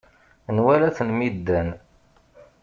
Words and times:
Nwala-ten 0.55 1.09
mi 1.17 1.29
ddan. 1.35 1.69